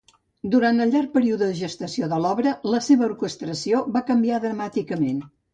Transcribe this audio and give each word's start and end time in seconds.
Durant 0.53 0.85
el 0.85 0.93
llarg 0.95 1.11
període 1.17 1.49
de 1.51 1.57
gestació 1.59 2.09
de 2.15 2.19
l'obra 2.25 2.55
la 2.77 2.81
seva 2.89 3.07
orquestració 3.11 3.85
va 3.99 4.07
canviar 4.11 4.45
dramàticament. 4.49 5.25